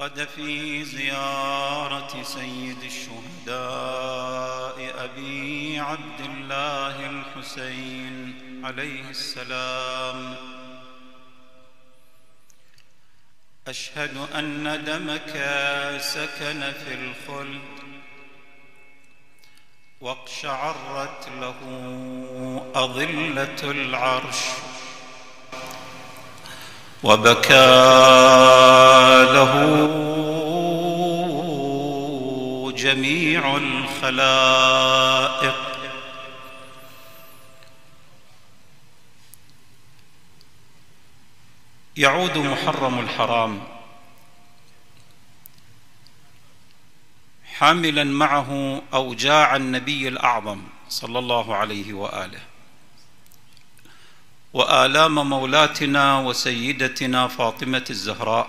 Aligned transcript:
ورد 0.00 0.28
في 0.36 0.84
زيارة 0.84 2.22
سيد 2.22 2.82
الشهداء 2.82 3.44
أبي 5.04 5.78
عبد 5.78 6.20
الله 6.20 7.10
الحسين 7.10 8.34
عليه 8.64 9.10
السلام. 9.10 10.36
أشهد 13.68 14.16
أن 14.34 14.84
دمك 14.84 15.32
سكن 16.00 16.72
في 16.72 16.94
الخلد 16.94 17.78
واقشعرت 20.00 21.28
له 21.40 21.60
أظلة 22.74 23.70
العرش 23.70 24.40
وبكى 27.02 27.54
له 29.34 29.52
جميع 32.76 33.56
الخلائق. 33.56 35.10
يعود 41.96 42.38
محرم 42.38 42.98
الحرام 42.98 43.60
حاملا 47.58 48.04
معه 48.04 48.82
اوجاع 48.94 49.56
النبي 49.56 50.08
الأعظم 50.08 50.62
صلى 50.88 51.18
الله 51.18 51.56
عليه 51.56 51.92
وآله. 51.92 52.49
وآلام 54.54 55.30
مولاتنا 55.30 56.18
وسيدتنا 56.18 57.28
فاطمة 57.28 57.84
الزهراء 57.90 58.48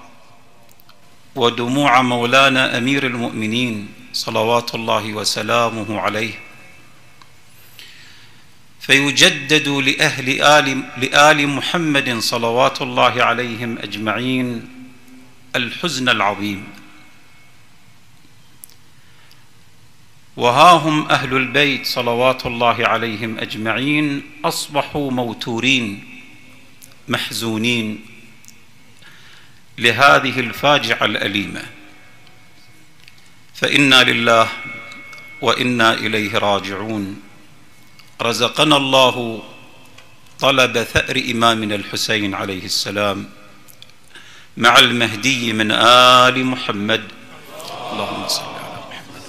ودموع 1.35 2.01
مولانا 2.01 2.77
أمير 2.77 3.05
المؤمنين 3.05 3.89
صلوات 4.13 4.75
الله 4.75 5.13
وسلامه 5.13 5.99
عليه. 5.99 6.33
فيجدد 8.79 9.67
لأهل 9.67 10.41
ال 10.41 10.83
لآل 10.97 11.47
محمد 11.47 12.19
صلوات 12.19 12.81
الله 12.81 13.23
عليهم 13.23 13.77
أجمعين 13.77 14.67
الحزن 15.55 16.09
العظيم. 16.09 16.80
وها 20.37 20.71
هم 20.71 21.09
أهل 21.09 21.33
البيت 21.33 21.85
صلوات 21.85 22.45
الله 22.45 22.87
عليهم 22.87 23.37
أجمعين 23.37 24.31
أصبحوا 24.45 25.11
موتورين 25.11 26.03
محزونين. 27.07 28.05
لهذه 29.77 30.39
الفاجعة 30.39 31.05
الأليمة. 31.05 31.61
فإنا 33.55 34.03
لله 34.03 34.47
وإنا 35.41 35.93
إليه 35.93 36.37
راجعون. 36.37 37.21
رزقنا 38.21 38.77
الله 38.77 39.43
طلب 40.39 40.83
ثأر 40.83 41.23
إمامنا 41.31 41.75
الحسين 41.75 42.35
عليه 42.35 42.65
السلام 42.65 43.29
مع 44.57 44.79
المهدي 44.79 45.53
من 45.53 45.71
آل 45.71 46.45
محمد. 46.45 47.03
اللهم 47.91 48.27
صل 48.27 48.41
على 48.41 48.77
محمد 48.89 49.21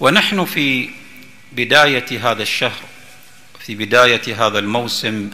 ونحن 0.00 0.44
في 0.44 0.90
بداية 1.52 2.30
هذا 2.30 2.42
الشهر 2.42 2.80
في 3.66 3.74
بداية 3.74 4.46
هذا 4.46 4.58
الموسم 4.58 5.30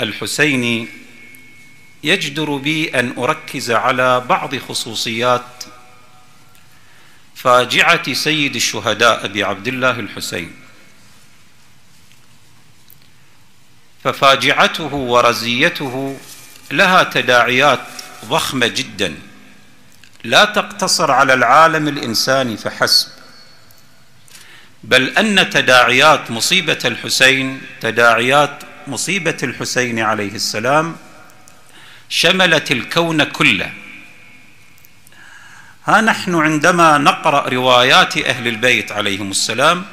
الحسيني 0.00 0.88
يجدر 2.04 2.56
بي 2.56 3.00
أن 3.00 3.14
أركز 3.18 3.70
على 3.70 4.20
بعض 4.20 4.56
خصوصيات 4.56 5.64
فاجعة 7.34 8.12
سيد 8.12 8.56
الشهداء 8.56 9.24
أبي 9.24 9.44
عبد 9.44 9.68
الله 9.68 10.00
الحسين. 10.00 10.52
ففاجعته 14.04 14.94
ورزيته 14.94 16.18
لها 16.70 17.02
تداعيات 17.02 17.86
ضخمة 18.24 18.66
جدا. 18.66 19.14
لا 20.26 20.44
تقتصر 20.44 21.10
على 21.10 21.34
العالم 21.34 21.88
الإنساني 21.88 22.56
فحسب. 22.56 23.08
بل 24.84 25.08
أن 25.18 25.50
تداعيات 25.50 26.30
مصيبة 26.30 26.78
الحسين 26.84 27.60
تداعيات 27.80 28.62
مصيبة 28.86 29.36
الحسين 29.42 29.98
عليه 29.98 30.34
السلام 30.34 30.96
شملت 32.08 32.72
الكون 32.72 33.24
كله. 33.24 33.72
ها 35.86 36.00
نحن 36.00 36.34
عندما 36.34 36.98
نقرأ 36.98 37.48
روايات 37.48 38.18
أهل 38.18 38.48
البيت 38.48 38.92
عليهم 38.92 39.30
السلام 39.30 39.84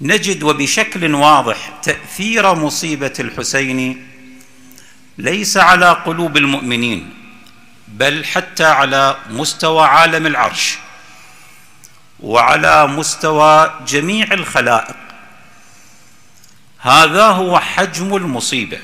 نجد 0.00 0.42
وبشكل 0.42 1.14
واضح 1.14 1.80
تأثير 1.82 2.54
مصيبة 2.54 3.12
الحسين 3.20 4.08
ليس 5.18 5.56
على 5.56 5.90
قلوب 5.90 6.36
المؤمنين. 6.36 7.21
بل 7.92 8.24
حتى 8.24 8.64
على 8.64 9.16
مستوى 9.30 9.86
عالم 9.86 10.26
العرش 10.26 10.78
وعلى 12.20 12.86
مستوى 12.86 13.80
جميع 13.86 14.32
الخلائق. 14.32 14.96
هذا 16.78 17.24
هو 17.24 17.58
حجم 17.60 18.16
المصيبة. 18.16 18.78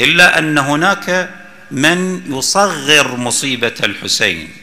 إلا 0.00 0.38
أن 0.38 0.58
هناك 0.58 1.30
من 1.70 2.22
يصغر 2.38 3.16
مصيبة 3.16 3.74
الحسين 3.84 4.56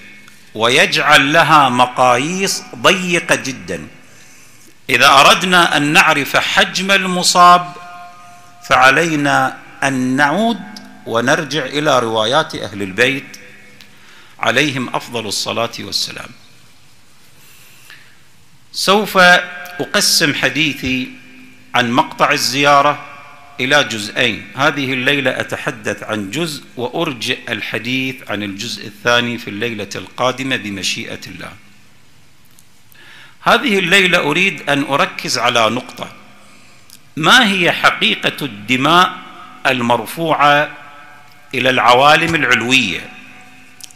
ويجعل 0.55 1.33
لها 1.33 1.69
مقاييس 1.69 2.63
ضيقة 2.75 3.35
جدا. 3.35 3.87
إذا 4.89 5.09
أردنا 5.09 5.77
أن 5.77 5.83
نعرف 5.93 6.37
حجم 6.37 6.91
المصاب 6.91 7.73
فعلينا 8.69 9.57
أن 9.83 9.93
نعود 10.15 10.70
ونرجع 11.05 11.65
إلى 11.65 11.99
روايات 11.99 12.55
أهل 12.55 12.81
البيت 12.81 13.37
عليهم 14.39 14.95
أفضل 14.95 15.27
الصلاة 15.27 15.71
والسلام. 15.79 16.29
سوف 18.71 19.17
أقسم 19.17 20.33
حديثي 20.33 21.11
عن 21.75 21.91
مقطع 21.91 22.31
الزيارة 22.31 23.05
إلى 23.59 23.83
جزئين. 23.83 24.47
هذه 24.55 24.93
الليلة 24.93 25.39
أتحدث 25.39 26.03
عن 26.03 26.31
جزء 26.31 26.63
وارجئ 26.77 27.51
الحديث 27.51 28.15
عن 28.31 28.43
الجزء 28.43 28.87
الثاني 28.87 29.37
في 29.37 29.49
الليلة 29.49 29.89
القادمة 29.95 30.55
بمشيئة 30.55 31.19
الله. 31.27 31.51
هذه 33.41 33.79
الليلة 33.79 34.17
أريد 34.17 34.69
أن 34.69 34.83
أركز 34.83 35.37
على 35.37 35.69
نقطة. 35.69 36.11
ما 37.17 37.51
هي 37.51 37.71
حقيقة 37.71 38.45
الدماء 38.45 39.17
المرفوعة 39.67 40.80
إلى 41.53 41.69
العوالم 41.69 42.35
العلوية. 42.35 43.09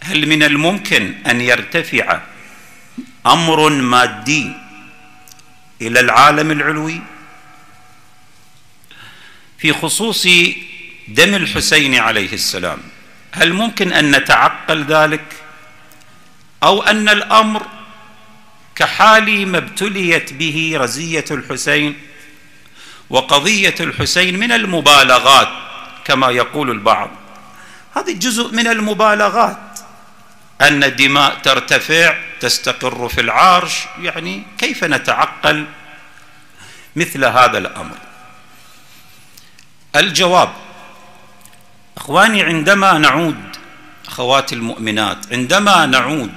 هل 0.03 0.27
من 0.29 0.43
الممكن 0.43 1.13
أن 1.27 1.41
يرتفع 1.41 2.21
أمر 3.25 3.69
مادي 3.69 4.51
إلى 5.81 5.99
العالم 5.99 6.51
العلوي؟ 6.51 7.01
في 9.57 9.73
خصوص 9.73 10.27
دم 11.07 11.35
الحسين 11.35 11.95
عليه 11.95 12.33
السلام 12.33 12.77
هل 13.31 13.53
ممكن 13.53 13.93
أن 13.93 14.15
نتعقل 14.15 14.83
ذلك؟ 14.83 15.25
أو 16.63 16.81
أن 16.83 17.09
الأمر 17.09 17.65
كحال 18.75 19.47
ما 19.47 19.57
ابتليت 19.57 20.33
به 20.33 20.73
رزية 20.75 21.25
الحسين 21.31 21.95
وقضية 23.09 23.75
الحسين 23.79 24.39
من 24.39 24.51
المبالغات 24.51 25.49
كما 26.05 26.29
يقول 26.29 26.71
البعض؟ 26.71 27.11
هذه 27.97 28.13
جزء 28.13 28.51
من 28.51 28.67
المبالغات. 28.67 29.79
أن 30.61 30.83
الدماء 30.83 31.35
ترتفع 31.35 32.17
تستقر 32.39 33.09
في 33.09 33.21
العرش 33.21 33.85
يعني 34.01 34.43
كيف 34.57 34.83
نتعقل 34.83 35.65
مثل 36.95 37.25
هذا 37.25 37.57
الأمر؟ 37.57 37.97
الجواب 39.95 40.53
أخواني 41.97 42.43
عندما 42.43 42.97
نعود 42.97 43.57
أخواتي 44.07 44.55
المؤمنات 44.55 45.33
عندما 45.33 45.85
نعود 45.85 46.31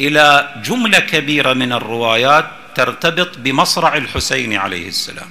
إلى 0.00 0.54
جملة 0.64 0.98
كبيرة 0.98 1.52
من 1.52 1.72
الروايات 1.72 2.50
ترتبط 2.74 3.38
بمصرع 3.38 3.96
الحسين 3.96 4.56
عليه 4.56 4.88
السلام 4.88 5.30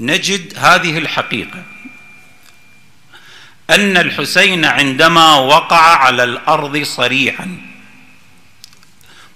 نجد 0.00 0.58
هذه 0.58 0.98
الحقيقة. 0.98 1.62
أن 3.72 3.96
الحسين 3.96 4.64
عندما 4.64 5.34
وقع 5.34 5.96
على 5.96 6.24
الأرض 6.24 6.82
صريعا 6.82 7.60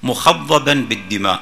مخضبا 0.03 0.75
بالدماء. 0.75 1.41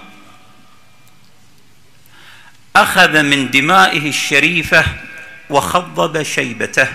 أخذ 2.77 3.23
من 3.23 3.51
دمائه 3.51 4.09
الشريفة 4.09 4.85
وخضب 5.51 6.23
شيبته 6.23 6.89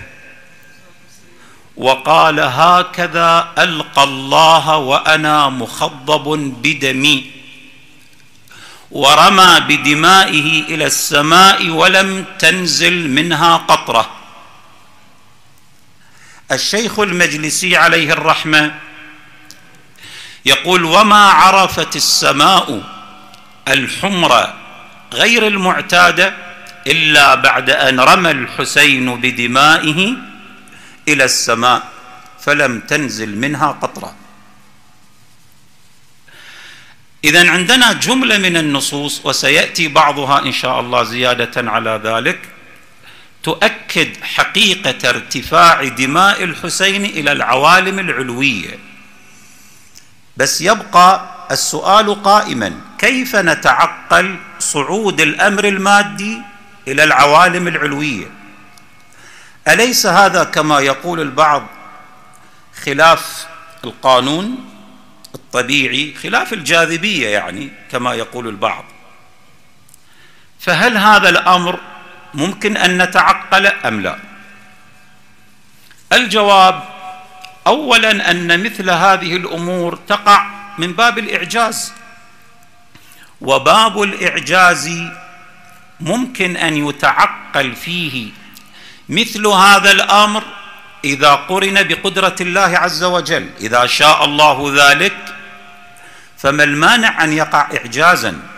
وقال 1.78 2.40
هكذا 2.40 3.54
ألقى 3.57 4.04
الله 4.04 4.78
وأنا 4.78 5.50
مخضب 5.50 6.25
بدمي 6.63 7.31
ورمى 8.92 9.60
بدمائه 9.60 10.63
إلى 10.63 10.86
السماء 10.86 11.69
ولم 11.69 12.25
تنزل 12.40 13.10
منها 13.10 13.57
قطرة. 13.57 14.19
الشيخ 16.51 17.00
المجلسي 17.00 17.78
عليه 17.78 18.13
الرحمة 18.13 18.75
يقول 20.46 20.84
وما 20.86 21.25
عرفت 21.25 21.96
السماء 21.96 22.84
الحمر 23.68 24.54
غير 25.13 25.48
المعتادة 25.48 26.34
إلا 26.88 27.36
بعد 27.36 27.69
أن 27.69 28.00
رمى 28.00 28.31
الحسين 28.31 29.16
بدمائه 29.22 30.16
إلى 31.07 31.24
السماء 31.24 31.84
فلم 32.40 32.80
تنزل 32.80 33.38
منها 33.38 33.68
قطرة. 33.68 34.16
اذا 37.24 37.52
عندنا 37.52 37.94
جملة 37.94 38.38
من 38.38 38.57
النصوص 38.57 39.25
وسيأتي 39.25 39.88
بعضها 39.88 40.40
إن 40.40 40.52
شاء 40.52 40.80
الله 40.80 41.04
زيادة 41.04 41.72
على 41.72 42.02
ذلك. 42.04 42.40
تؤكد 43.44 44.24
حقيقة 44.24 45.10
ارتفاع 45.10 45.84
دماء 45.84 46.44
الحسين 46.44 47.06
إلى 47.06 47.32
العوالم 47.32 48.00
العلوية. 48.00 48.80
بس 50.38 50.62
يبقى 50.62 51.36
السؤال 51.52 52.24
قائما 52.24 52.82
كيف 52.98 53.36
نتعقل 53.36 54.36
صعود 54.60 55.22
الأمر 55.22 55.66
المادي 55.68 56.42
إلى 56.88 57.04
العوالم 57.04 57.68
العلوية؟ 57.68 58.28
أليس 59.68 60.06
هذا 60.06 60.44
كما 60.44 60.80
يقول 60.80 61.20
البعض 61.20 61.68
خلاف 62.86 63.48
القانون 63.84 64.70
الطبيعي 65.36 66.14
خلاف 66.24 66.54
الجاذبية 66.54 67.28
يعني 67.28 67.70
كما 67.92 68.14
يقول 68.14 68.48
البعض؟ 68.48 68.86
فهل 70.60 70.98
هذا 70.98 71.30
الأمر 71.30 71.80
ممكن 72.34 72.78
أن 72.78 73.02
نتعقل 73.02 73.66
أم 73.68 74.02
لا؟ 74.02 74.18
الجواب 76.14 76.84
اولا 77.68 78.31
أن 78.31 78.64
مثل 78.64 78.90
هذه 78.90 79.36
الأمور 79.36 79.96
تقع 79.96 80.46
من 80.78 80.94
باب 80.94 81.18
الإعجاز. 81.18 81.94
وباب 83.42 84.02
الإعجاز 84.02 84.90
ممكن 86.00 86.58
أن 86.58 86.88
يتعقل 86.90 87.76
فيه 87.76 88.31
مثل 89.10 89.48
هذا 89.48 89.92
الأمر 89.92 90.44
إذا 91.04 91.36
قرن 91.36 91.84
بقدرة 91.84 92.36
الله 92.42 92.78
عز 92.78 93.04
وجل. 93.04 93.50
إذا 93.62 93.86
شاء 93.86 94.26
الله 94.26 94.74
ذلك 94.76 95.36
فما 96.38 96.64
المانع 96.64 97.24
أن 97.24 97.34
يقع 97.34 97.68
اعجازا؟ 97.78 98.49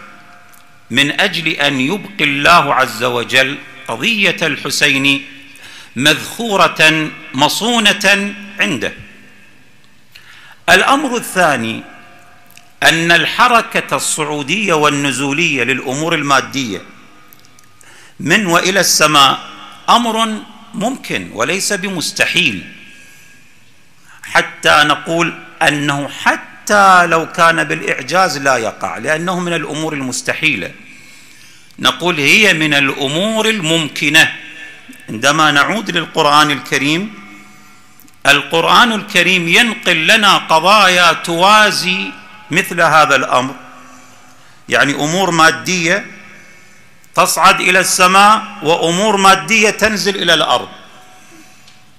من 0.92 1.22
أجل 1.22 1.48
أن 1.48 1.80
يبقي 1.80 2.24
الله 2.24 2.74
عز 2.74 3.04
وجل 3.04 3.58
قضية 3.88 4.38
الحسين 4.42 5.26
مذخورة 5.96 7.10
مصونة 7.34 8.34
عنده. 8.60 8.94
الأمر 10.70 11.18
الثاني 11.18 11.84
أن 12.84 13.12
الحركة 13.12 13.96
الصعودية 13.96 14.74
والنزولية 14.74 15.64
للأمور 15.64 16.16
المادية 16.16 16.82
من 18.20 18.46
وإلى 18.46 18.80
السماء 18.80 19.40
أمر 19.90 20.42
ممكن 20.74 21.30
وليس 21.34 21.74
بمستحيل. 21.74 22.64
حتى 24.24 24.84
نقول 24.84 25.40
أنه 25.62 26.08
حتى 26.08 27.06
لو 27.06 27.32
كان 27.32 27.64
بالإعجاز 27.64 28.38
لا 28.38 28.58
يقع 28.58 28.98
لأنه 28.98 29.40
من 29.40 29.54
الأمور 29.54 29.94
المستحيلة. 29.94 30.72
نقول 31.80 32.20
هي 32.20 32.54
من 32.54 32.74
الأمور 32.74 33.50
الممكنة. 33.50 34.34
عندما 35.10 35.52
نعود 35.52 35.92
للقرآن 35.92 36.52
الكريم 36.52 37.14
القرآن 38.28 38.92
الكريم 38.92 39.48
ينقل 39.48 40.08
لنا 40.08 40.38
قضايا 40.38 41.14
توازي 41.14 42.12
مثل 42.52 42.82
هذا 42.82 43.16
الأمر. 43.16 43.56
يعني 44.70 44.94
أمور 44.94 45.32
مادية 45.32 46.06
تصعد 47.16 47.62
إلى 47.62 47.80
السماء 47.80 48.44
وأمور 48.64 49.18
مادية 49.18 49.70
تنزل 49.70 50.16
إلى 50.16 50.34
الأرض. 50.34 50.70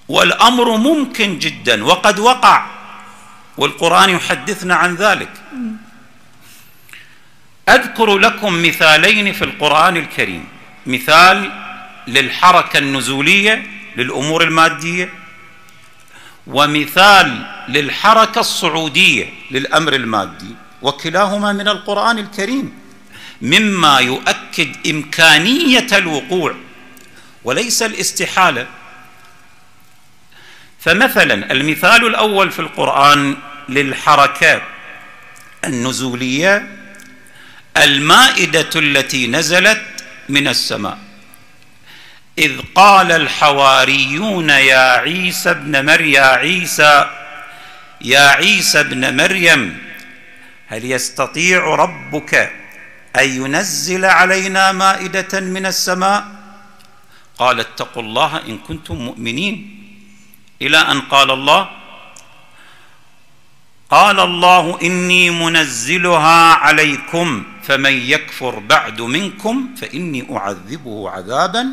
والأمر 0.08 0.76
ممكن 0.76 1.38
جدا 1.38 1.84
وقد 1.84 2.18
وقع 2.18 2.66
والقرآن 3.58 4.10
يحدثنا 4.10 4.74
عن 4.74 4.94
ذلك. 4.94 5.30
أذكر 7.68 8.18
لكم 8.18 8.62
مثالين 8.62 9.32
في 9.32 9.44
القرآن 9.44 9.96
الكريم. 9.96 10.44
مثال 10.86 11.50
للحركة 12.08 12.78
النزولية 12.78 13.66
للأمور 13.96 14.44
المادية. 14.44 15.12
ومثال 16.46 17.46
للحركة 17.68 18.38
الصعودية 18.38 19.26
للأمر 19.50 19.92
المادي. 19.92 20.54
وكلاهما 20.82 21.52
من 21.52 21.68
القرآن 21.68 22.18
الكريم. 22.18 22.72
مما 23.42 23.98
يؤكد 23.98 24.86
إمكانية 24.90 25.86
الوقوع 25.92 26.54
وليس 27.44 27.82
الاستحالة. 27.82 28.66
فمثلا 30.80 31.52
المثال 31.52 32.06
الأول 32.06 32.50
في 32.50 32.58
القرآن 32.58 33.36
للحركات 33.68 34.62
النزولية 35.64 36.81
المائدة 37.76 38.70
التي 38.76 39.26
نزلت 39.26 39.82
من 40.28 40.48
السماء. 40.48 40.98
إذ 42.38 42.60
قال 42.74 43.12
الحواريون 43.12 44.50
يا 44.50 44.92
عيسى 44.92 45.50
ابن 45.50 45.86
مريم 45.86 46.08
يا 46.08 46.26
عيسى 46.26 47.10
يا 48.00 48.20
عيسى 48.28 48.80
ابن 48.80 49.16
مريم 49.16 49.78
هل 50.66 50.84
يستطيع 50.84 51.74
ربك 51.74 52.52
أن 53.16 53.28
ينزل 53.28 54.04
علينا 54.04 54.72
مائدة 54.72 55.40
من 55.40 55.66
السماء؟ 55.66 56.24
قال 57.38 57.60
اتقوا 57.60 58.02
الله 58.02 58.36
إن 58.48 58.58
كنتم 58.58 58.94
مؤمنين. 58.94 59.78
إلى 60.62 60.78
أن 60.78 61.00
قال 61.00 61.30
الله 61.30 61.68
قال 63.92 64.20
الله 64.20 64.78
إني 64.82 65.30
منزلها 65.30 66.54
عليكم 66.54 67.44
فمن 67.62 67.92
يكفر 67.92 68.58
بعد 68.58 69.00
منكم 69.00 69.74
فإني 69.76 70.36
أعذبه 70.36 71.10
عذابا 71.10 71.66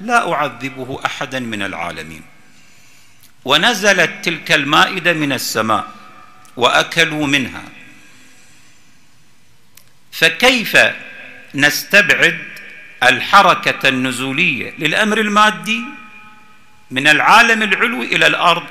لا 0.00 0.32
أعذبه 0.32 1.00
احدا 1.06 1.40
من 1.40 1.62
العالمين. 1.62 2.22
ونزلت 3.44 4.10
تلك 4.22 4.52
المائدة 4.52 5.12
من 5.12 5.32
السماء 5.32 5.88
وأكلوا 6.56 7.26
منها. 7.26 7.62
فكيف 10.12 10.76
نستبعد 11.54 12.38
الحركة 13.02 13.88
النزولية 13.88 14.74
للأمر 14.78 15.20
المادي 15.20 15.82
من 16.90 17.08
العالم 17.08 17.62
العلوي 17.62 18.06
إلى 18.06 18.26
الأرض؟ 18.26 18.66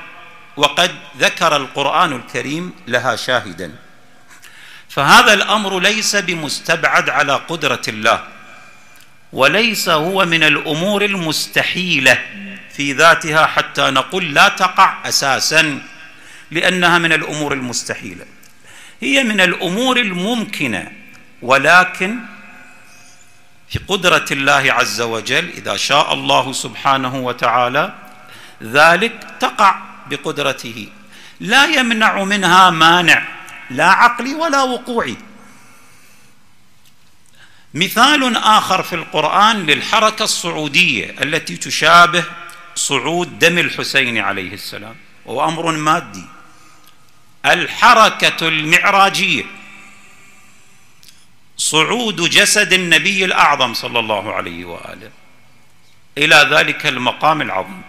وقد 0.60 0.92
ذكر 1.18 1.56
القرآن 1.56 2.14
الكريم 2.14 2.74
لها 2.88 3.16
شاهدا. 3.16 3.72
فهذا 4.90 5.34
الأمر 5.34 5.80
ليس 5.80 6.16
بمستبعد 6.16 7.10
على 7.10 7.34
قدرة 7.34 7.82
الله 7.88 8.24
وليس 9.34 9.90
هو 9.90 10.26
من 10.26 10.44
الأمور 10.44 11.06
المستحيلة 11.06 12.20
في 12.74 12.94
ذاتها 12.94 13.46
حتى 13.46 13.82
نقول 13.82 14.34
لا 14.34 14.48
تقع 14.50 15.08
أساسا 15.08 15.82
لأنها 16.52 16.98
من 16.98 17.14
الأمور 17.14 17.54
المستحيلة. 17.54 18.26
هي 19.02 19.24
من 19.24 19.42
الأمور 19.42 19.98
الممكنة 19.98 20.92
ولكن 21.42 22.20
في 23.70 23.80
قدرة 23.88 24.26
الله 24.32 24.74
عز 24.74 25.02
وجل 25.02 25.50
إذا 25.58 25.76
شاء 25.78 26.14
الله 26.14 26.54
سبحانه 26.54 27.16
وتعالى 27.16 27.94
ذلك 28.64 29.28
تقع 29.40 29.89
بقدرته. 30.10 30.88
لا 31.40 31.66
يمنع 31.66 32.24
منها 32.24 32.70
مانع 32.70 33.28
لا 33.70 33.90
عقلي 33.92 34.36
ولا 34.36 34.64
وقوعي 34.64 35.18
مثال 37.74 38.36
آخر 38.36 38.84
في 38.84 38.96
القرآن 38.96 39.66
للحركة 39.66 40.24
الصعودية 40.24 41.16
التي 41.24 41.58
تشابه 41.58 42.24
صعود 42.76 43.40
دم 43.40 43.58
الحسين 43.58 44.18
عليه 44.18 44.54
السلام 44.54 44.96
وهو 45.26 45.50
أمر 45.50 45.72
مادي. 45.72 46.26
صعود 51.58 52.30
جسد 52.30 52.74
النبي 52.74 53.26
الأعظم 53.26 53.74
صلى 53.74 54.00
الله 54.00 54.34
عليه 54.34 54.66
وآله. 54.66 55.12
إلى 56.18 56.48
ذلك 56.52 56.86
المقام 56.86 57.42
العظيم. 57.42 57.82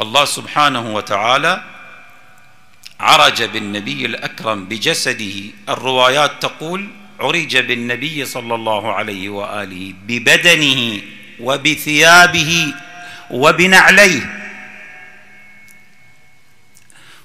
الله 0.00 0.24
سبحانه 0.24 0.94
وتعالى 0.94 1.62
عرج 3.00 3.42
بالنبي 3.42 4.06
الأكرم 4.06 4.64
بجسده. 4.64 5.34
الروايات 5.68 6.42
تقول 6.42 6.90
عرج 7.20 7.56
بالنبي 7.56 8.24
صلى 8.24 8.54
الله 8.54 8.92
عليه 8.92 9.28
وآله 9.28 9.94
ببدنه 10.06 11.02
وبثيابه 11.40 12.74
وبنعليه. 13.30 14.40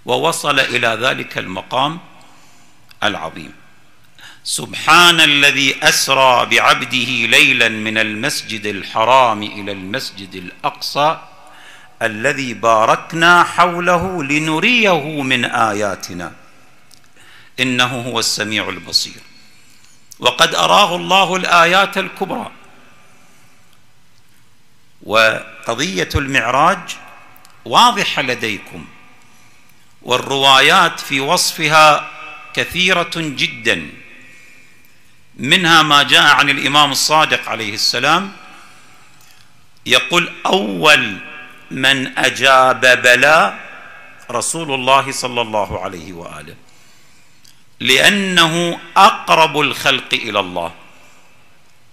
ووصل 0.06 0.60
إلى 0.60 0.98
ذلك 1.02 1.38
المقام 1.38 2.00
العظيم. 3.04 3.54
سبحان 4.44 5.22
الذي 5.22 5.76
أسرى 5.84 6.46
بعبده 6.46 7.12
ليلا 7.38 7.70
من 7.70 7.98
المسجد 7.98 8.66
الحرام 8.66 9.44
إلى 9.44 9.72
المسجد 9.72 10.36
الأقصى 10.36 11.29
الذي 12.02 12.54
باركنا 12.54 13.44
حوله 13.44 14.24
لنريه 14.24 15.22
من 15.22 15.46
آياتنا. 15.46 16.32
إنه 17.60 18.02
هو 18.02 18.20
السميع 18.20 18.70
البصير. 18.70 19.22
وقد 20.20 20.56
أراه 20.56 20.96
الله 20.96 21.36
الآيات 21.36 21.98
الكبرى. 21.98 22.52
وقضية 25.04 26.10
المعراج 26.16 26.98
واضحة 27.66 28.22
لديكم. 28.22 28.86
والروايات 30.02 31.00
في 31.00 31.20
وصفها 31.20 32.10
كثيرة 32.54 33.12
جدا. 33.16 33.90
منها 35.36 35.84
ما 35.84 36.04
جاء 36.04 36.36
عن 36.36 36.50
الإمام 36.50 36.92
الصادق 36.92 37.50
عليه 37.50 37.74
السلام. 37.74 38.32
يقول 39.86 40.34
أول 40.46 41.18
من 41.72 42.18
أجاب 42.18 42.82
بلى 42.82 43.60
رسول 44.32 44.74
الله 44.74 45.12
صلى 45.12 45.42
الله 45.42 45.84
عليه 45.84 46.14
وآله. 46.14 46.56
لأنه 47.80 48.80
أقرب 48.98 49.60
الخلق 49.60 50.14
إلى 50.14 50.40
الله 50.40 50.74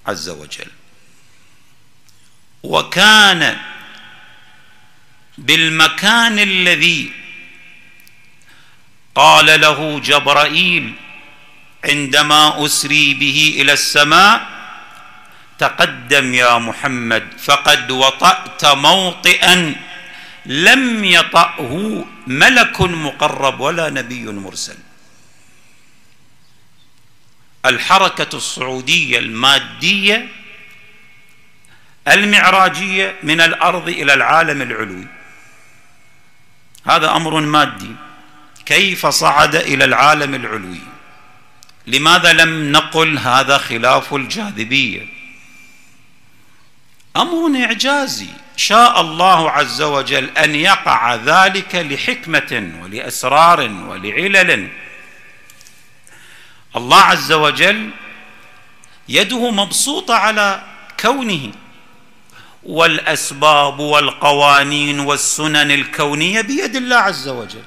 عز 0.06 0.28
وجل. 0.28 0.71
وكان 2.62 3.59
بالمكان 5.38 6.38
الذي 6.38 7.12
قال 9.14 9.61
له 9.61 10.00
جبرائيل 10.00 10.95
عندما 11.85 12.64
أسري 12.66 13.14
به 13.14 13.56
إلى 13.61 13.73
السماء 13.73 14.56
تقدم 15.59 16.35
يا 16.35 16.59
محمد 16.59 17.29
فقد 17.39 17.91
وطأت 17.91 18.65
موطئا 18.65 19.75
لم 20.47 21.05
يطأه 21.05 22.05
ملك 22.27 22.81
مقرب 22.81 23.61
ولا 23.61 23.91
نبي 23.91 24.25
مرسل. 24.25 24.77
الحركة 27.67 28.37
الصعودية 28.37 29.19
المادية 29.19 30.29
المعراجية 32.09 33.17
من 33.23 33.41
الأرض 33.41 33.89
إلى 33.89 34.15
العالم 34.15 34.63
العلوي. 34.63 35.07
هذا 36.87 37.17
أمر 37.17 37.41
مادي. 37.41 37.95
كيف 38.67 39.07
صعد 39.07 39.55
إلى 39.55 39.85
العالم 39.85 40.35
العلوي؟ 40.35 40.81
لماذا 41.87 42.33
لم 42.33 42.73
نقل 42.73 43.19
هذا 43.19 43.59
خلاف 43.59 44.15
الجاذبية؟ 44.15 45.16
أمر 47.17 47.65
إعجازي؟ 47.65 48.29
شاء 48.57 49.01
الله 49.01 49.51
عز 49.51 49.83
وجل 49.83 50.39
أن 50.39 50.55
يقع 50.55 51.15
ذلك 51.15 51.75
لحكمة 51.75 52.73
ولأسرار 52.83 53.61
ولعلل. 53.61 54.69
الله 56.77 57.01
عز 57.01 57.33
وجل 57.33 57.91
يده 59.09 59.51
مبسوطة 59.51 60.15
على 60.15 60.63
كونه. 61.01 61.53
والأسباب 62.63 63.79
والقوانين 63.79 65.01
والسنن 65.01 65.71
الكونية 65.71 66.41
بيد 66.41 66.77
الله 66.77 66.97
عز 66.97 67.29
وجل. 67.29 67.65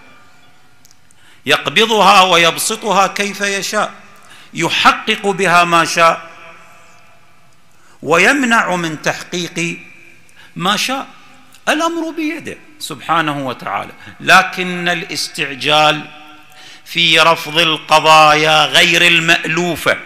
يقبضها 1.46 2.22
ويبسطها 2.22 3.08
كيف 3.08 3.42
يشاء. 3.42 3.94
يحقق 4.54 5.28
بها 5.28 5.64
ما 5.64 5.86
شاء. 5.86 6.29
ويمنع 8.02 8.76
من 8.76 9.02
تحقيق 9.02 9.80
ما 10.56 10.78
شاء 10.78 11.08
الأمر 11.70 12.10
بيده 12.10 12.58
سبحانه 12.80 13.48
وتعالى. 13.48 13.92
لكن 14.20 14.90
الاستعجال 14.90 16.08
في 16.86 17.20
رفض 17.20 17.58
القضايا 17.58 18.66
غير 18.66 19.08
المالوفه 19.08 19.98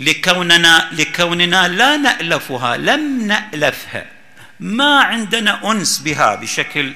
لكوننا 0.00 0.88
لكوننا 0.92 1.68
لا 1.68 1.96
نألفها 1.96 2.76
لم 2.76 3.26
نألفها. 3.26 4.06
ما 4.60 5.00
عندنا 5.00 5.70
أنس 5.70 5.98
بها 5.98 6.34
بشكل 6.34 6.92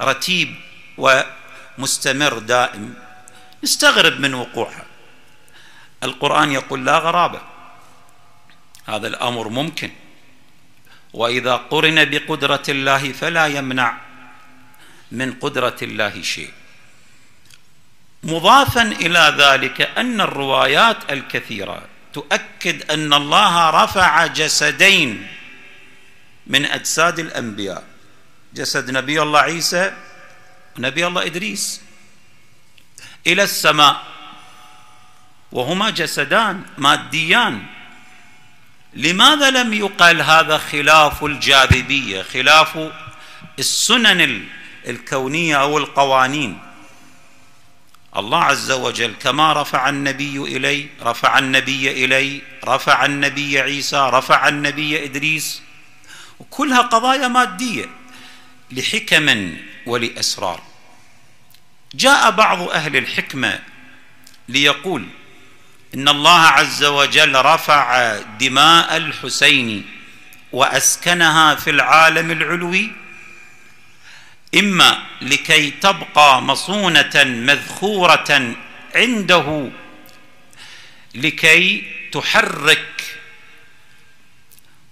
رتيب 0.00 0.54
ومستمر 0.98 2.38
دائم. 2.38 2.94
نستغرب 3.64 4.20
من 4.20 4.34
وقوعها. 4.34 4.84
القرآن 6.02 6.52
يقول 6.52 6.86
لا 6.86 6.98
غرابة. 6.98 7.51
هذا 8.86 9.06
الأمر 9.08 9.48
ممكن. 9.48 9.90
وإذا 11.12 11.56
قرن 11.56 12.04
بقدرة 12.04 12.62
الله 12.68 13.12
فلا 13.12 13.46
يمنع 13.46 14.00
من 15.12 15.32
قدرة 15.32 15.76
الله 15.82 16.22
شيء. 16.22 16.50
مضافا 18.22 18.82
إلى 18.82 19.34
ذلك 19.38 19.80
أن 19.80 20.20
الروايات 20.20 21.12
الكثيرة 21.12 21.82
تؤكد 22.12 22.90
أن 22.90 23.12
الله 23.12 23.70
رفع 23.70 24.26
جسدين 24.26 25.26
من 26.46 26.64
أجساد 26.64 27.18
الأنبياء. 27.18 27.84
جسد 28.54 28.90
نبي 28.90 29.22
الله 29.22 29.40
عيسى 29.40 29.92
ونبي 30.78 31.06
الله 31.06 31.26
إدريس. 31.26 31.80
إلى 33.26 33.42
السماء. 33.42 34.02
وهما 35.52 35.90
جسدان 35.90 36.62
ماديان. 36.78 37.66
لماذا 38.94 39.50
لم 39.50 39.72
يقال 39.72 40.22
هذا 40.22 40.58
خلاف 40.58 41.24
الجاذبية 41.24 42.22
خلاف 42.22 42.90
السنن 43.58 44.44
الكونية 44.86 45.56
أو 45.62 45.78
القوانين؟ 45.78 46.58
الله 48.16 48.44
عز 48.44 48.70
وجل 48.70 49.14
كما 49.22 49.52
رفع 49.52 49.88
النبي 49.88 50.36
إلي 50.36 50.88
رفع 51.02 51.38
النبي 51.38 52.04
إلي 52.04 52.42
رفع 52.64 53.04
النبي 53.04 53.60
عيسى 53.60 54.10
رفع 54.12 54.48
النبي 54.48 55.04
إدريس 55.04 55.62
وكلها 56.40 56.80
قضايا 56.80 57.28
مادية 57.28 57.86
لحكم 58.70 59.56
ولأسرار. 59.86 60.62
جاء 61.94 62.30
بعض 62.30 62.62
أهل 62.62 62.96
الحكمة 62.96 63.60
ليقول 64.48 65.08
إن 65.94 66.08
الله 66.08 66.38
عز 66.40 66.84
وجل 66.84 67.44
رفع 67.44 68.16
دماء 68.18 68.96
الحسين 68.96 69.86
وأسكنها 70.52 71.54
في 71.54 71.70
العالم 71.70 72.30
العلوي 72.30 72.92
إما 74.58 74.98
لكي 75.20 75.70
تبقى 75.70 76.42
مصونة 76.42 77.24
مذخورة 77.24 78.54
عنده 78.94 79.70
لكي 81.14 81.92
تحرك 82.12 83.18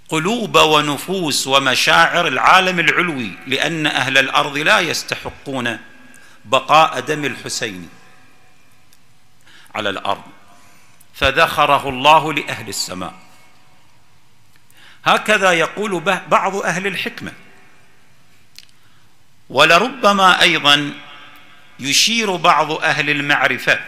قلوب 0.08 0.56
ونفوس 0.56 1.46
ومشاعر 1.46 2.28
العالم 2.28 2.80
العلوي 2.80 3.30
لأن 3.46 3.86
أهل 3.86 4.18
الأرض 4.18 4.56
لا 4.58 4.80
يستحقون 4.80 5.78
بقاء 6.44 7.00
دم 7.00 7.24
الحسين 7.24 7.88
على 9.74 9.90
الأرض. 9.90 10.22
فذخره 11.20 11.88
الله 11.88 12.32
لأهل 12.32 12.68
السماء. 12.68 13.14
هكذا 15.04 15.52
يقول 15.52 16.00
بعض 16.28 16.56
أهل 16.56 16.86
الحكمة. 16.86 17.32
ولربما 19.50 20.42
أيضا 20.42 20.92
يشير 21.80 22.36
بعض 22.36 22.72
أهل 22.72 23.10
المعرفة 23.10 23.80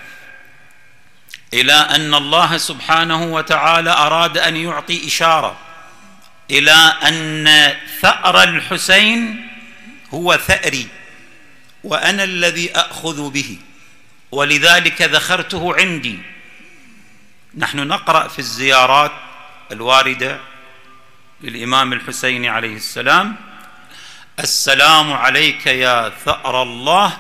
إلى 1.55 1.73
أن 1.73 2.15
الله 2.15 2.57
سبحانه 2.57 3.23
وتعالى 3.23 3.91
أراد 3.91 4.39
أن 4.39 4.57
يعطي 4.57 5.07
إشارة 5.07 5.57
إلى 6.51 6.73
أن 7.09 7.75
ثأر 8.01 8.43
الحسين 8.43 9.49
هو 10.15 10.37
ثأري 10.37 10.89
وأنا 11.85 12.25
الذي 12.25 12.73
اخذ 12.73 13.31
به 13.31 13.59
ولذلك 14.33 15.03
ذخرته 15.03 15.75
عندي. 15.77 16.32
نحن 17.55 17.87
نقرأ 17.89 18.29
في 18.29 18.39
الزيارات 18.39 19.13
الواردة 19.73 20.41
للإمام 21.41 21.93
الحسين 21.93 22.47
عليه 22.47 22.77
السلام 22.77 23.37
السلام 24.41 25.13
عليك 25.13 25.67
يا 25.67 26.09
ثأر 26.25 26.63
الله 26.63 27.19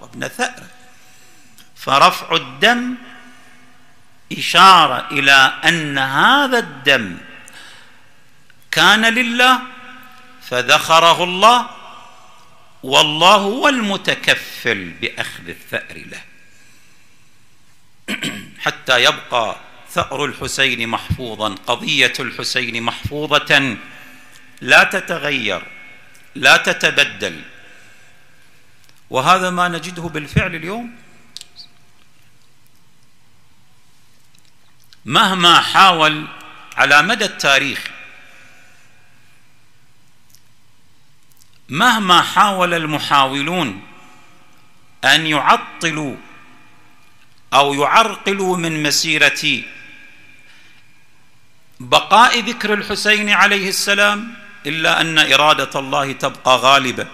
وابن 0.00 0.28
ثأر. 0.28 0.62
فرفع 1.76 2.36
الدم 2.36 2.94
إشارة 4.38 5.08
إلى 5.10 5.52
أن 5.64 5.98
هذا 5.98 6.58
الدم 6.58 7.18
كان 8.70 9.14
لله 9.14 9.60
فذخره 10.42 11.24
الله 11.24 11.70
والله 12.82 13.34
هو 13.34 13.68
المتكفل 13.68 14.90
بأخذ 14.90 15.48
الثأر 15.48 16.06
له. 16.06 16.22
حتى 18.68 19.04
يبقى 19.04 19.56
ثأر 19.90 20.24
الحسين 20.24 20.88
محفوظا 20.88 21.54
قضية 21.54 22.12
الحسين 22.20 22.82
محفوظة. 22.82 23.76
لا 24.60 24.84
تتغير 24.84 25.62
لا 26.34 26.56
تتبدل. 26.56 27.42
وهذا 29.10 29.50
ما 29.50 29.68
نجده 29.68 30.02
بالفعل 30.02 30.54
اليوم. 30.54 30.96
مهما 35.04 35.60
حاول 35.60 36.26
على 36.76 37.02
مدى 37.02 37.24
التاريخ 37.24 37.90
مهما 41.68 42.22
حاول 42.22 42.74
المحاولون 42.74 43.82
أن 45.04 45.26
يعطلوا 45.26 46.16
أو 47.54 47.74
يعرقلوا 47.74 48.56
من 48.56 48.82
مسيرة 48.82 49.62
بقاء 51.80 52.40
ذكر 52.40 52.74
الحسين 52.74 53.30
عليه 53.30 53.68
السلام 53.68 54.34
إلا 54.66 55.00
أن 55.00 55.18
إرادة 55.18 55.80
الله 55.80 56.12
تبقى 56.12 56.56
غالبة 56.56 57.06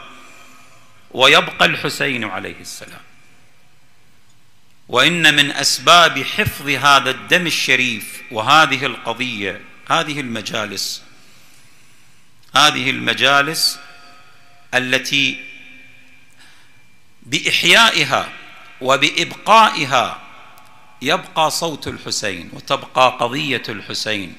ويبقى 1.10 1.64
الحسين 1.66 2.24
عليه 2.24 2.60
السلام. 2.60 3.00
وإن 4.88 5.36
من 5.36 5.50
أسباب 5.50 6.22
حفظ 6.22 6.68
هذا 6.68 7.10
الدم 7.10 7.46
الشريف 7.46 8.22
وهذه 8.30 8.86
القضية 8.86 9.60
هذه 9.90 10.20
المجالس 10.20 11.02
هذه 12.56 12.90
المجالس 12.90 13.78
التي 14.74 15.44
بإحيائها 17.22 18.28
وبإبقائها 18.80 20.23
يبقى 21.02 21.50
صوت 21.50 21.88
الحسين 21.88 22.50
وتبقى 22.52 23.16
قضية 23.20 23.62
الحسين 23.68 24.36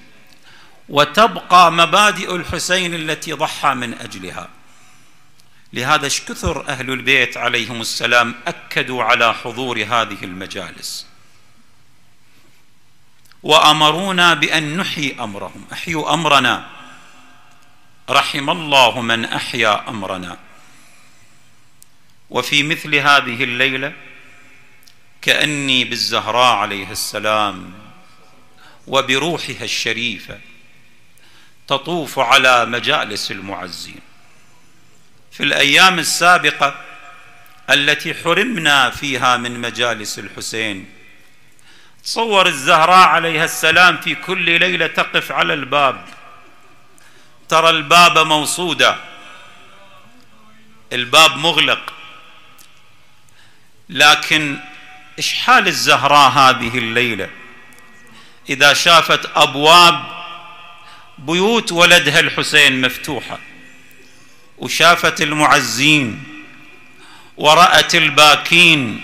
وتبقى 0.90 1.72
مبادئ 1.72 2.36
الحسين 2.36 2.94
التي 2.94 3.34
ضحى 3.34 3.74
من 3.74 3.94
أجلها. 3.94 4.50
لهذا 5.74 6.08
كثر 6.08 6.68
أهل 6.68 6.92
البيت 6.92 7.38
عليهم 7.38 7.82
السلام 7.82 8.36
أكدوا 8.48 9.04
على 9.04 9.34
حضور 9.34 9.78
هذه 9.78 10.24
المجالس 10.24 11.08
وأمرونا 13.44 14.34
بأن 14.34 14.78
نحيي 14.78 15.16
أمرهم. 15.20 15.66
أحيوا 15.74 16.14
أمرنا. 16.14 16.70
رحم 18.10 18.50
الله 18.50 19.02
من 19.02 19.26
أحيا 19.26 19.90
أمرنا. 19.90 20.38
وفي 22.30 22.64
مثل 22.64 22.96
هذه 22.96 23.44
الليلة 23.44 23.94
كأني 25.26 25.84
بالزهراء 25.84 26.56
عليه 26.56 26.92
السلام 26.92 27.74
وبروحها 28.88 29.64
الشريفة 29.64 30.40
تطوف 31.68 32.20
على 32.20 32.66
مجالس 32.66 33.32
المعزين. 33.32 34.00
في 35.32 35.44
الأيام 35.44 36.00
السابقة 36.00 36.82
التي 37.70 38.14
حرمنا 38.14 38.90
فيها 38.90 39.38
من 39.38 39.60
مجالس 39.60 40.20
الحسين 40.20 40.90
تصور 42.04 42.48
الزهراء 42.48 43.08
عليها 43.08 43.46
السلام 43.46 43.98
في 43.98 44.16
كل 44.16 44.60
ليلة 44.60 44.88
تقف 44.88 45.32
على 45.32 45.54
الباب 45.54 46.06
ترى 47.50 47.70
الباب 47.70 48.18
موصودا 48.18 49.00
الباب 50.94 51.38
مغلق 51.38 51.94
لكن 53.90 54.60
إيش 55.18 55.34
حال 55.34 55.68
الزهراء 55.68 56.30
هذه 56.30 56.78
الليلة؟ 56.78 57.30
إذا 58.50 58.74
شافت 58.74 59.30
أبواب 59.36 60.04
بيوت 61.18 61.72
ولدها 61.72 62.20
الحسين 62.20 62.82
مفتوحة 62.82 63.40
وشافت 64.58 65.22
المعزين 65.22 66.24
ورأت 67.38 67.96
الباكين 67.96 69.02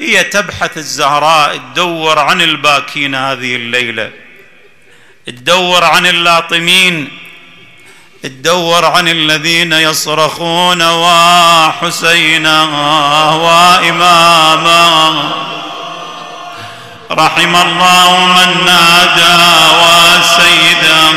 هي 0.00 0.24
تبحث 0.24 0.78
الزهراء 0.78 1.56
تدور 1.56 2.18
عن 2.18 2.40
الباكين 2.40 3.14
هذه 3.14 3.56
الليلة 3.56 4.12
تدور 5.26 5.84
عن 5.84 6.06
اللاطمين 6.06 7.21
تدور 8.22 8.84
عن 8.84 9.08
الذين 9.08 9.72
يصرخون 9.72 10.82
وحسينا 10.82 12.62
وإماما. 13.34 15.12
رحم 17.12 17.56
الله 17.56 18.26
من 18.26 18.64
نادى 18.64 19.36
وسيدا 19.82 21.10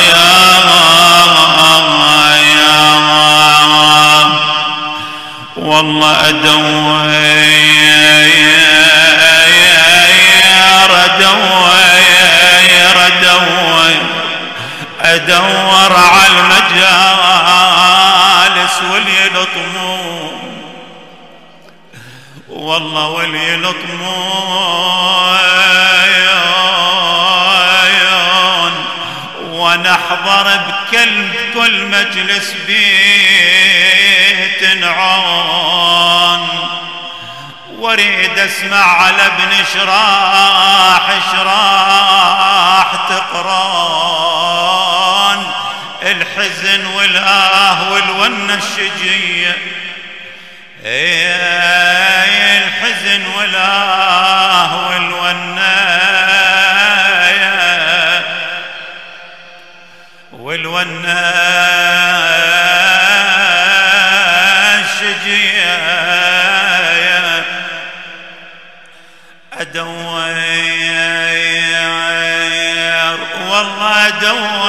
يا 0.00 0.12
يا 0.12 0.52
والله 5.56 6.28
أدور 6.28 7.61
المجالس 18.82 18.90
واللي 18.90 19.26
يلطمون 19.26 20.62
والله 22.48 23.08
واللي 23.08 23.52
يلطمون 23.52 23.92
ونحضر 29.42 30.56
بكل 30.56 31.28
كل 31.54 31.86
مجلس 31.86 32.54
بيت 32.66 33.82
عون. 34.84 36.48
واريد 37.78 38.38
اسمع 38.38 38.84
على 38.84 39.26
ابن 39.26 39.64
شراح 39.74 41.10
شراح 41.32 42.86
تقران 43.08 44.21
الحزن 46.82 46.86
والآه 46.86 47.92
والونة 47.92 48.54
الشجية 48.54 49.56
إيه 50.84 52.58
الحزن 52.58 53.26
والآه 53.26 54.86
والونة 54.88 55.72
والونة 60.32 61.32
والله 73.48 74.08
ادور 74.08 74.61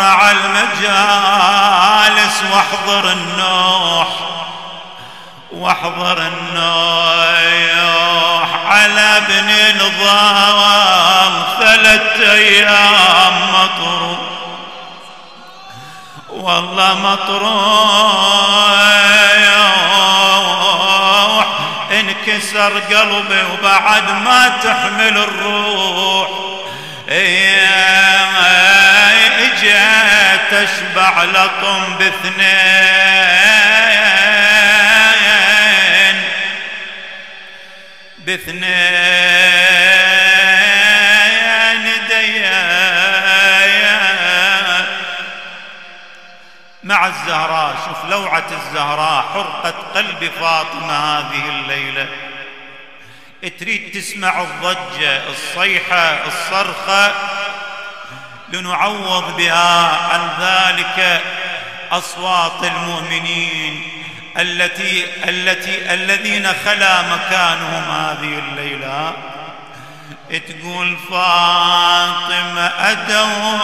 على 0.00 0.38
المجالس 0.44 2.42
واحضر 2.52 3.12
النوح 3.12 4.08
واحضر 5.52 6.18
النوح. 6.18 7.40
على 8.70 9.16
ابن 9.16 9.48
الظلام 9.80 11.32
ثلاث 11.60 12.20
أيام 12.20 13.34
مطر 13.52 14.16
والله 16.30 16.94
مطروح 16.94 17.50
انكسر 21.90 22.78
قلبي 22.78 23.42
وبعد 23.52 24.10
ما 24.10 24.48
تحمل 24.48 25.16
الروح. 25.18 25.89
تعلقهم 31.10 31.94
باثنين. 31.94 32.40
باثنين 38.18 38.70
ديا 42.08 42.80
مع 46.82 47.06
الزهراء 47.06 47.76
شوف 47.86 48.04
لوعة 48.10 48.46
الزهراء 48.52 49.24
حرقة 49.34 49.74
قلب 49.94 50.30
فاطمة 50.40 51.18
هذه 51.18 51.48
الليلة. 51.48 52.08
تريد 53.60 53.92
تسمع 53.94 54.40
الضجة 54.42 55.28
الصيحة 55.28 56.26
الصرخة. 56.26 57.14
لنعوض 58.52 59.36
بها 59.36 59.96
عن 60.12 60.28
ذلك 60.40 61.22
أصوات 61.92 62.64
المؤمنين 62.64 64.02
التي 64.38 65.04
التي 65.24 65.94
الذين 65.94 66.48
خلا 66.64 67.02
مكانهم 67.02 67.82
هذه 67.90 68.38
الليلة. 68.38 69.12
تقول 70.30 70.96
فاطمة 71.10 72.66
أدور 72.66 73.60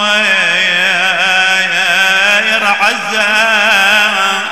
عزام 2.87 4.42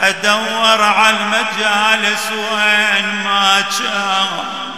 أدور 0.00 0.82
على 0.82 1.16
المجالس 1.16 2.30
وين 2.32 3.06
ما 3.24 3.64
كان 3.78 4.71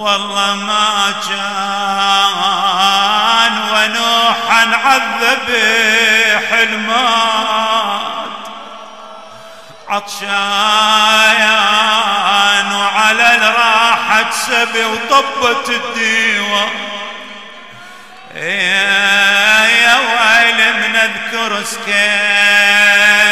والله 0.00 0.54
ما 0.54 1.14
كان 1.28 2.50
ونوحا 3.72 4.62
عذب 4.84 5.48
حلمات. 6.50 8.00
عطشان 9.88 10.30
وعلى 12.72 13.28
الراحة 13.34 14.30
سبي 14.30 14.84
وطبت 14.84 15.68
الديوان. 15.68 16.70
يا 18.34 19.96
ويل 19.96 20.60
من 20.74 20.96
أذكر 20.96 21.52
سكينة 21.64 23.29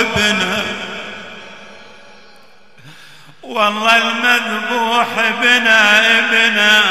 ابنها 0.00 0.62
والله 3.42 3.96
المذبوح 3.96 5.06
ابنا 5.18 6.00
ابنا 6.18 6.82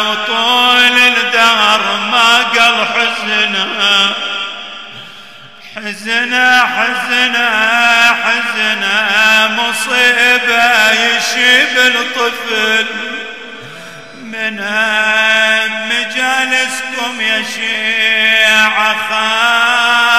وطول 0.00 0.98
الدهر 0.98 1.80
ما 2.10 2.36
قل 2.38 2.86
حزنها 2.86 4.14
حزنا 5.76 6.66
حزنا 6.66 8.16
حزنا 8.24 9.48
مصيبة 9.48 10.90
يشيب 10.90 11.78
الطفل. 11.78 12.86
من 14.22 14.56
مجالسكم 15.90 17.20
يا 17.20 17.42
شيعة 17.54 18.96
خايب 19.08 20.11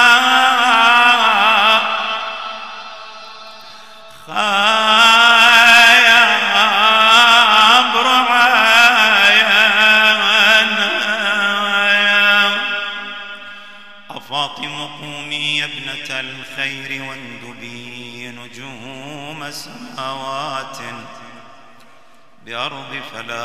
سماوات 19.64 20.78
بأرض 22.46 23.02
فلا 23.12 23.44